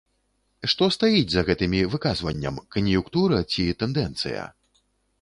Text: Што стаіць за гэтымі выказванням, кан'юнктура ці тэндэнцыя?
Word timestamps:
Што 0.71 0.87
стаіць 0.95 1.33
за 1.35 1.43
гэтымі 1.51 1.83
выказванням, 1.93 2.59
кан'юнктура 2.79 3.45
ці 3.51 3.71
тэндэнцыя? 3.83 4.53